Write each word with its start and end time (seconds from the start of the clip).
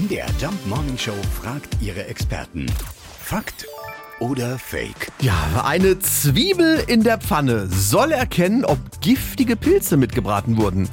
MDR 0.00 0.28
Jump 0.40 0.66
Morning 0.66 0.96
Show 0.96 1.12
fragt 1.42 1.76
ihre 1.82 2.06
Experten. 2.06 2.64
Fakt 3.22 3.66
oder 4.18 4.58
Fake? 4.58 5.12
Ja, 5.20 5.62
eine 5.64 5.98
Zwiebel 5.98 6.82
in 6.86 7.02
der 7.02 7.18
Pfanne 7.18 7.66
soll 7.66 8.12
erkennen, 8.12 8.64
ob 8.64 8.78
giftige 9.02 9.56
Pilze 9.56 9.98
mitgebraten 9.98 10.56
wurden. 10.56 10.88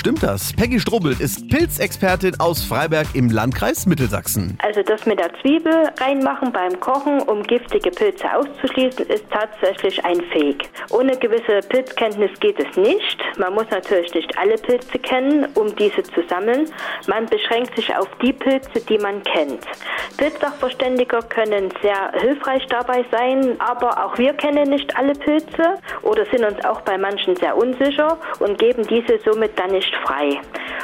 Stimmt 0.00 0.22
das? 0.22 0.54
Peggy 0.54 0.80
Strubbelt 0.80 1.20
ist 1.20 1.46
Pilzexpertin 1.50 2.40
aus 2.40 2.64
Freiberg 2.64 3.08
im 3.12 3.28
Landkreis 3.28 3.84
Mittelsachsen. 3.84 4.56
Also 4.62 4.82
das 4.82 5.04
mit 5.04 5.20
der 5.20 5.30
Zwiebel 5.42 5.90
reinmachen 6.00 6.50
beim 6.54 6.80
Kochen, 6.80 7.20
um 7.20 7.42
giftige 7.42 7.90
Pilze 7.90 8.24
auszuschließen, 8.34 9.04
ist 9.08 9.26
tatsächlich 9.30 10.02
ein 10.06 10.22
Fake. 10.32 10.70
Ohne 10.88 11.18
gewisse 11.18 11.60
Pilzkenntnis 11.68 12.30
geht 12.40 12.58
es 12.58 12.74
nicht. 12.78 13.18
Man 13.36 13.52
muss 13.52 13.66
natürlich 13.70 14.14
nicht 14.14 14.38
alle 14.38 14.54
Pilze 14.54 14.98
kennen, 15.00 15.46
um 15.54 15.76
diese 15.76 16.02
zu 16.02 16.22
sammeln. 16.30 16.64
Man 17.06 17.26
beschränkt 17.26 17.76
sich 17.76 17.94
auf 17.94 18.08
die 18.22 18.32
Pilze, 18.32 18.80
die 18.88 18.96
man 18.96 19.22
kennt. 19.24 19.66
Pilzsachverständiger 20.16 21.20
können 21.24 21.70
sehr 21.82 22.12
hilfreich 22.18 22.64
dabei 22.70 23.04
sein, 23.10 23.60
aber 23.60 24.02
auch 24.02 24.16
wir 24.16 24.32
kennen 24.32 24.70
nicht 24.70 24.96
alle 24.96 25.12
Pilze 25.12 25.74
oder 26.10 26.26
sind 26.26 26.44
uns 26.44 26.64
auch 26.64 26.80
bei 26.80 26.98
manchen 26.98 27.36
sehr 27.36 27.56
unsicher 27.56 28.18
und 28.40 28.58
geben 28.58 28.84
diese 28.88 29.20
somit 29.24 29.56
dann 29.56 29.70
nicht 29.70 29.94
frei. 30.04 30.40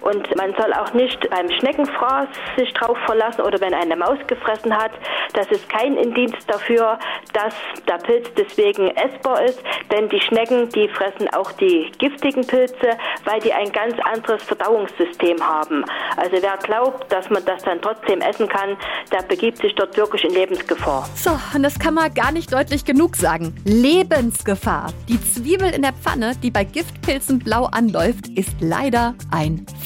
Und 0.00 0.34
man 0.36 0.54
soll 0.54 0.72
auch 0.72 0.92
nicht 0.94 1.28
beim 1.30 1.50
Schneckenfraß 1.50 2.28
sich 2.56 2.72
drauf 2.74 2.96
verlassen 3.06 3.42
oder 3.42 3.60
wenn 3.60 3.74
eine 3.74 3.96
Maus 3.96 4.18
gefressen 4.26 4.76
hat. 4.76 4.92
Das 5.34 5.46
ist 5.48 5.68
kein 5.68 5.96
Indiz 5.96 6.32
dafür, 6.46 6.98
dass 7.32 7.54
der 7.88 7.98
Pilz 7.98 8.28
deswegen 8.36 8.88
essbar 8.96 9.44
ist, 9.44 9.60
denn 9.92 10.08
die 10.08 10.20
Schnecken, 10.20 10.68
die 10.70 10.88
fressen 10.88 11.28
auch 11.34 11.52
die 11.52 11.90
giftigen 11.98 12.46
Pilze, 12.46 12.96
weil 13.24 13.40
die 13.40 13.52
ein 13.52 13.70
ganz 13.72 13.94
anderes 14.00 14.42
Verdauungssystem 14.44 15.36
haben. 15.40 15.84
Also 16.16 16.36
wer 16.40 16.56
glaubt, 16.58 17.10
dass 17.12 17.28
man 17.30 17.44
das 17.44 17.62
dann 17.64 17.80
trotzdem 17.80 18.20
essen 18.20 18.48
kann, 18.48 18.76
der 19.12 19.22
begibt 19.22 19.58
sich 19.58 19.74
dort 19.74 19.96
wirklich 19.96 20.24
in 20.24 20.32
Lebensgefahr. 20.32 21.08
So, 21.14 21.30
und 21.54 21.62
das 21.62 21.78
kann 21.78 21.94
man 21.94 22.12
gar 22.14 22.32
nicht 22.32 22.52
deutlich 22.52 22.84
genug 22.84 23.16
sagen. 23.16 23.54
Lebensgefahr. 23.64 24.92
Die 25.08 25.20
Zwiebel 25.20 25.70
in 25.70 25.82
der 25.82 25.92
Pfanne, 25.92 26.32
die 26.42 26.50
bei 26.50 26.64
Giftpilzen 26.64 27.38
blau 27.38 27.66
anläuft, 27.66 28.28
ist 28.28 28.56
leider 28.60 29.14
ein 29.30 29.66